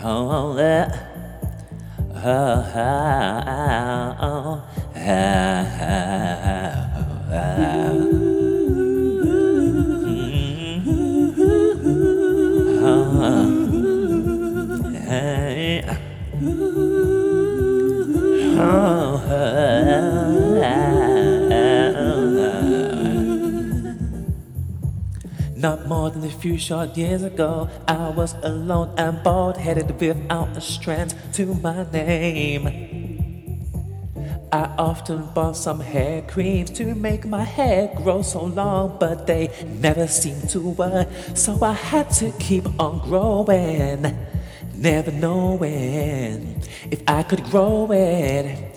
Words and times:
Oh, 0.00 0.54
that. 0.54 0.90
Oh, 2.24 2.62
Not 25.58 25.88
more 25.88 26.08
than 26.08 26.22
a 26.22 26.30
few 26.30 26.56
short 26.56 26.96
years 26.96 27.24
ago, 27.24 27.68
I 27.88 28.10
was 28.10 28.36
alone 28.44 28.94
and 28.96 29.20
bald 29.24 29.56
headed 29.56 30.00
without 30.00 30.56
a 30.56 30.60
strand 30.60 31.16
to 31.32 31.46
my 31.54 31.84
name. 31.90 32.64
I 34.52 34.72
often 34.78 35.26
bought 35.34 35.56
some 35.56 35.80
hair 35.80 36.22
creams 36.22 36.70
to 36.78 36.94
make 36.94 37.26
my 37.26 37.42
hair 37.42 37.90
grow 37.96 38.22
so 38.22 38.44
long, 38.44 38.98
but 39.00 39.26
they 39.26 39.50
never 39.80 40.06
seemed 40.06 40.48
to 40.50 40.60
work, 40.60 41.08
so 41.34 41.58
I 41.60 41.72
had 41.72 42.08
to 42.20 42.30
keep 42.38 42.64
on 42.78 43.00
growing, 43.00 44.16
never 44.76 45.10
knowing 45.10 46.62
if 46.88 47.02
I 47.08 47.24
could 47.24 47.42
grow 47.50 47.90
it. 47.90 48.67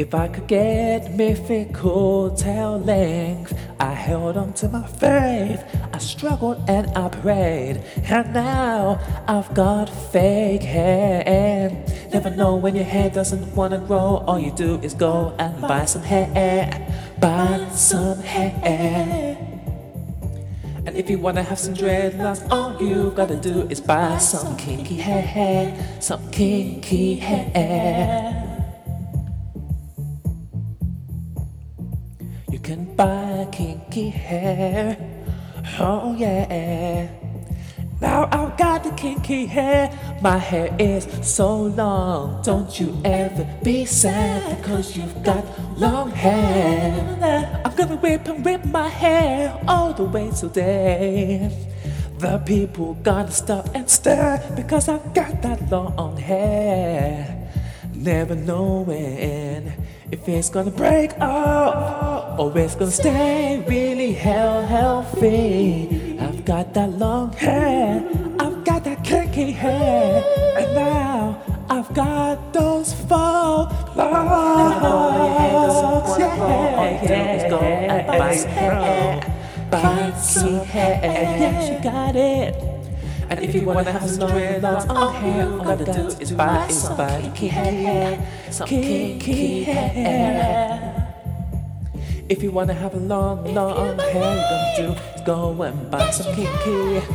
If 0.00 0.14
I 0.14 0.28
could 0.28 0.46
get 0.46 1.12
mythical 1.12 2.30
tail 2.34 2.80
length, 2.80 3.52
I 3.78 3.92
held 3.92 4.38
on 4.38 4.54
to 4.54 4.68
my 4.70 4.86
faith. 4.86 5.62
I 5.92 5.98
struggled 5.98 6.64
and 6.70 6.90
I 6.96 7.10
prayed, 7.10 7.82
and 8.04 8.32
now 8.32 8.98
I've 9.28 9.52
got 9.52 9.90
fake 9.90 10.62
hair. 10.62 11.22
And 11.26 11.84
Never 12.14 12.30
know 12.30 12.56
when 12.56 12.76
your 12.76 12.86
hair 12.86 13.10
doesn't 13.10 13.54
wanna 13.54 13.76
grow. 13.76 14.24
All 14.26 14.40
you 14.40 14.52
do 14.52 14.80
is 14.82 14.94
go 14.94 15.34
and 15.38 15.60
buy 15.60 15.84
some 15.84 16.02
hair, 16.02 16.64
buy 17.20 17.68
some 17.74 18.20
hair. 18.20 19.36
And 20.86 20.96
if 20.96 21.10
you 21.10 21.18
wanna 21.18 21.42
have 21.42 21.58
some 21.58 21.74
dreadlocks, 21.74 22.40
all 22.50 22.74
you 22.80 23.12
gotta 23.14 23.36
do 23.36 23.68
is 23.68 23.82
buy 23.82 24.16
some 24.16 24.56
kinky 24.56 24.96
hair, 24.96 25.76
some 26.00 26.30
kinky 26.30 27.16
hair. 27.16 28.49
Kinky 33.50 34.08
hair. 34.08 34.96
Oh 35.78 36.14
yeah. 36.16 37.08
Now 38.00 38.28
I've 38.32 38.56
got 38.56 38.84
the 38.84 38.90
kinky 38.92 39.46
hair. 39.46 39.90
My 40.22 40.38
hair 40.38 40.74
is 40.78 41.06
so 41.22 41.62
long. 41.62 42.42
Don't 42.42 42.80
you 42.80 42.98
ever 43.04 43.46
be 43.62 43.84
sad 43.84 44.58
because 44.58 44.96
you've 44.96 45.22
got 45.22 45.44
long 45.78 46.10
hair. 46.10 47.60
I'm 47.64 47.74
gonna 47.76 47.96
whip 47.96 48.26
and 48.26 48.44
whip 48.44 48.64
my 48.64 48.88
hair 48.88 49.58
all 49.68 49.92
the 49.92 50.04
way 50.04 50.30
to 50.40 50.48
death. 50.48 51.52
The 52.18 52.38
people 52.38 52.94
gonna 52.94 53.30
stop 53.30 53.68
and 53.74 53.88
stare 53.88 54.42
because 54.56 54.88
I've 54.88 55.12
got 55.14 55.42
that 55.42 55.70
long 55.70 56.16
hair. 56.16 57.36
Never 57.94 58.34
knowing 58.34 59.72
if 60.12 60.28
it's 60.28 60.50
gonna 60.50 60.70
break 60.70 61.18
off 61.20 62.38
or 62.38 62.56
it's 62.58 62.74
gonna 62.74 62.90
stay 62.90 63.64
really 63.68 64.12
hell 64.12 64.66
healthy. 64.66 66.18
I've 66.20 66.44
got 66.44 66.74
that 66.74 66.90
long 66.98 67.32
hair, 67.32 68.04
I've 68.38 68.62
got 68.64 68.84
that 68.84 69.02
kinky 69.04 69.52
hair, 69.52 70.22
and 70.58 70.74
now 70.74 71.40
I've 71.68 71.92
got 71.94 72.52
those 72.52 72.92
faux 72.92 73.72
locks. 73.96 76.18
Yeah, 76.18 77.02
yeah, 77.02 77.48
go 77.48 77.58
and 77.58 78.06
buy 78.06 78.36
some 78.36 78.50
hair, 78.50 79.20
buy 79.70 80.12
some 80.18 80.64
hair. 80.66 81.00
Yeah, 81.02 81.60
she 81.66 81.74
got 81.82 82.16
it. 82.16 82.69
And 83.30 83.38
if 83.44 83.54
you 83.54 83.62
wanna 83.62 83.92
have 83.92 84.10
some 84.10 84.28
dreadlocks 84.28 84.90
on 84.90 85.14
hair, 85.14 85.46
all 85.46 85.52
you 85.52 85.62
gotta 85.62 85.84
do 85.84 86.08
is 86.18 86.32
buy, 86.32 86.66
is 86.66 86.88
buy. 86.98 87.20
Kinky 87.22 87.46
hair, 87.46 88.18
some 88.50 88.66
kinky 88.66 89.62
hair. 89.62 91.06
If 92.28 92.42
you 92.42 92.50
wanna 92.50 92.74
have 92.74 92.92
a 92.94 92.98
long, 92.98 93.54
long 93.54 93.96
hair, 94.00 94.34
you 94.34 94.42
gotta 94.50 94.82
do 94.82 94.92
is 95.14 95.20
go 95.22 95.62
and 95.62 95.90
buy 95.92 96.10
some 96.10 96.34
kinky, 96.34 97.06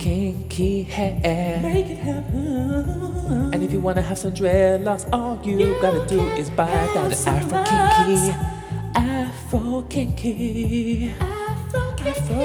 kinky 0.00 0.82
hair. 0.82 1.60
Make 1.62 1.86
it 1.86 1.98
happen. 1.98 3.54
And 3.54 3.62
if 3.62 3.72
you 3.72 3.78
wanna 3.78 4.02
have 4.02 4.18
some 4.18 4.32
dreadlocks, 4.32 5.08
all 5.12 5.38
you 5.44 5.78
gotta 5.80 6.04
do 6.08 6.20
is 6.34 6.50
buy 6.50 6.66
that 6.66 7.14
Afro 7.26 7.62
kinky, 7.62 8.34
Afro 8.96 9.82
kinky, 9.82 11.14
Afro, 12.02 12.40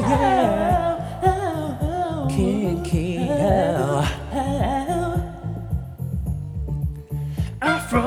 yeah 0.00 0.89
kinky 2.90 3.14
hell. 3.14 4.04
Afro, 7.62 8.02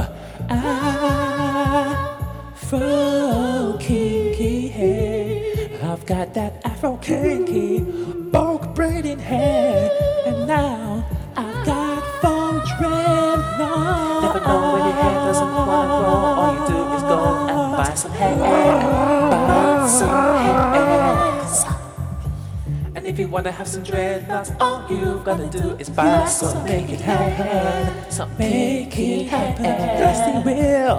Afro, 2.60 3.78
kinky 3.78 4.68
hair. 4.68 5.70
I've 5.82 6.04
got 6.04 6.34
that 6.34 6.52
Afro 6.64 6.96
kinky, 6.98 7.80
bulk 8.32 8.74
braided 8.74 9.20
hair, 9.20 9.73
Never 13.74 14.40
know 14.40 14.72
when 14.72 14.82
your 14.86 14.96
hair 15.02 15.14
doesn't 15.26 15.52
wanna 15.54 15.86
grow. 15.98 16.14
All 16.40 16.54
you 16.54 16.62
do 16.68 16.78
is 16.94 17.02
go 17.02 17.18
and 17.48 17.76
buy 17.76 17.94
some 17.94 18.12
hair, 18.12 18.36
buy 18.36 19.86
some 19.88 20.08
hair. 20.08 21.04
And 22.96 23.04
if 23.06 23.18
you 23.18 23.28
wanna 23.28 23.50
have 23.50 23.68
some 23.68 23.82
dreadlocks, 23.82 24.54
all 24.60 24.86
you've 24.88 25.24
gotta 25.24 25.46
do 25.48 25.76
is 25.78 25.90
buy 25.90 26.24
some 26.26 26.64
make 26.64 26.88
it 26.88 27.00
happen, 27.00 28.10
some 28.10 28.30
make 28.38 28.96
it 28.96 29.26
happen. 29.26 29.64
Dusty 30.00 30.38
will. 30.44 30.98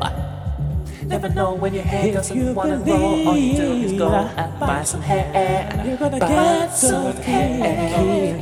Never 1.06 1.30
know 1.30 1.54
when 1.54 1.74
your 1.74 1.84
hair 1.84 2.14
doesn't 2.14 2.56
wanna 2.56 2.78
grow. 2.80 3.26
All 3.28 3.38
you 3.38 3.56
do 3.56 3.72
is 3.86 3.94
go 3.94 4.10
and 4.12 4.60
buy 4.60 4.84
some 4.84 5.02
hair. 5.02 5.32
and 5.34 5.88
You're 5.88 5.98
gonna 5.98 6.20
get 6.20 6.74
some 6.74 7.16
hair. 7.18 7.64
And 7.66 8.42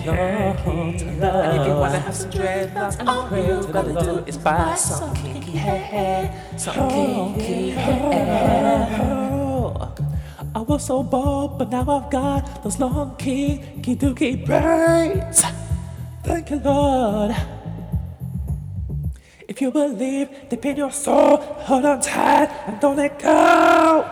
if 1.59 1.67
you 1.67 1.73
wanna 1.73 1.99
have 1.99 2.15
some 2.15 2.31
dreadlocks, 2.31 3.07
all 3.07 3.37
you've 3.37 3.71
gotta 3.71 3.93
do 3.93 4.23
is 4.25 4.37
buy 4.37 4.75
some 4.75 5.13
kinky 5.13 5.51
hair. 5.57 6.33
Some 6.57 6.89
kinky 6.89 7.71
hair. 7.71 8.87
I 10.55 10.59
was 10.61 10.85
so 10.85 11.03
bald, 11.03 11.57
but 11.57 11.69
now 11.69 11.81
I've 11.81 12.09
got 12.11 12.63
those 12.63 12.79
long 12.79 13.15
kinky 13.17 13.95
dookie 13.95 14.45
braids. 14.45 15.43
Thank 16.23 16.51
you, 16.51 16.59
Lord. 16.63 17.35
If 19.53 19.61
you 19.61 19.69
believe 19.69 20.49
deep 20.49 20.65
in 20.65 20.77
your 20.77 20.89
soul, 20.91 21.37
hold 21.37 21.85
on 21.85 22.01
tight 22.01 22.49
and 22.65 22.79
don't 22.79 22.97
let 22.97 23.19
go. 23.21 24.09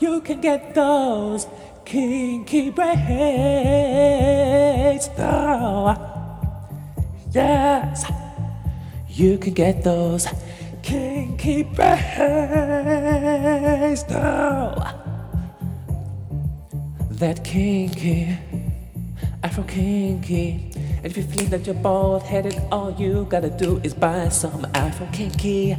You 0.00 0.20
can 0.20 0.40
get 0.40 0.74
those 0.74 1.46
kinky 1.84 2.70
braids 2.70 2.98
now. 5.16 5.94
Yes, 7.30 8.10
you 9.08 9.38
can 9.38 9.52
get 9.54 9.84
those 9.84 10.26
kinky 10.82 11.62
braids 11.62 11.94
now. 14.10 14.74
That 17.22 17.44
kinky, 17.44 18.36
Afro 19.44 19.62
kinky. 19.62 20.72
And 20.96 21.06
if 21.06 21.16
you 21.16 21.22
feel 21.22 21.46
that 21.46 21.66
you're 21.66 21.74
bald 21.74 22.22
headed, 22.22 22.60
all 22.72 22.90
you 22.92 23.26
gotta 23.28 23.50
do 23.50 23.80
is 23.84 23.94
buy 23.94 24.28
some 24.28 24.66
Afro 24.74 25.06
kinky, 25.12 25.76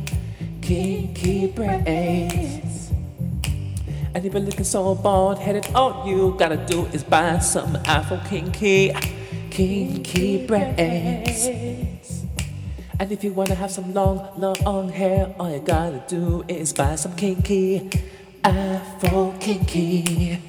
kinky 0.62 1.48
braids. 1.48 2.92
And 4.14 4.26
if 4.26 4.34
you're 4.34 4.42
looking 4.42 4.64
so 4.64 4.96
bald 4.96 5.40
headed, 5.40 5.68
all 5.76 6.08
you 6.08 6.36
gotta 6.38 6.58
do 6.58 6.86
is 6.88 7.04
buy 7.04 7.40
some 7.40 7.76
Afro 7.86 8.20
kinky, 8.30 8.94
kinky 9.50 10.46
braids. 10.48 11.48
And 13.00 13.12
if 13.12 13.24
you 13.24 13.34
wanna 13.34 13.56
have 13.56 13.70
some 13.70 13.94
long, 13.94 14.28
long 14.38 14.90
hair, 14.90 15.36
all 15.40 15.52
you 15.52 15.60
gotta 15.60 16.04
do 16.08 16.44
is 16.48 16.74
buy 16.74 16.96
some 16.96 17.16
kinky, 17.16 17.90
Afro 18.44 19.34
kinky. 19.40 20.40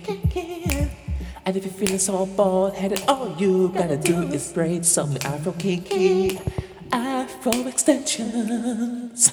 And 1.48 1.56
if 1.56 1.64
you're 1.64 1.72
feeling 1.72 1.98
so 1.98 2.26
bald 2.26 2.74
headed, 2.74 3.02
all 3.08 3.34
you 3.38 3.70
gotta 3.70 3.96
do 3.96 4.20
is 4.24 4.52
braid 4.52 4.84
some 4.84 5.16
Afro 5.24 5.52
kinky 5.52 6.38
Afro 6.92 7.66
extensions. 7.66 9.32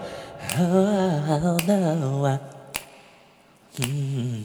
oh, 0.59 1.59
no. 1.65 2.39
Mm. 3.77 4.43